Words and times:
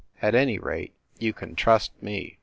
At 0.19 0.33
any 0.33 0.57
rate, 0.57 0.93
you 1.19 1.31
can 1.31 1.53
trust 1.53 1.91
me!" 2.01 2.39